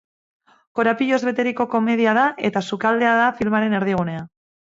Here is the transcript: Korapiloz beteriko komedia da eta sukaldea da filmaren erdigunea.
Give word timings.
Korapiloz 0.79 1.19
beteriko 1.27 1.67
komedia 1.75 2.15
da 2.19 2.23
eta 2.49 2.65
sukaldea 2.69 3.13
da 3.21 3.27
filmaren 3.43 3.79
erdigunea. 3.81 4.27